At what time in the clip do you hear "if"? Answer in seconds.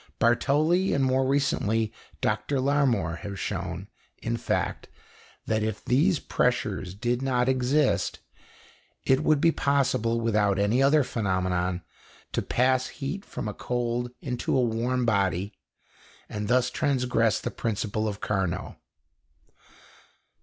5.61-5.85